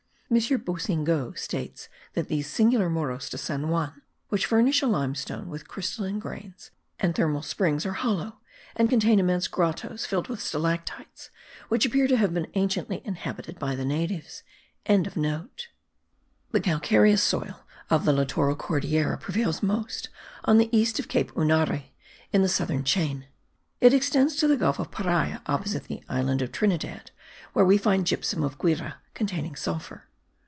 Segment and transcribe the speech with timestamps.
[0.33, 0.37] M.
[0.37, 6.19] Boussingault states that these singular Morros de San Juan, which furnish a limestone with crystalline
[6.19, 8.39] grains, and thermal springs, are hollow,
[8.77, 11.31] and contain immense grottos filled with stalactites,
[11.67, 14.41] which appear to have been anciently inhabited by the natives.)
[14.85, 15.49] The
[16.63, 20.07] calcareous soil of the littoral Cordillera prevails most
[20.45, 21.89] on the east of Cape Unare,
[22.31, 23.27] in the southern chain;
[23.81, 27.11] it extends to the gulf of Paria, opposite the island of Trinidad,
[27.51, 30.07] where we find gypsum of Guire, containing sulphur.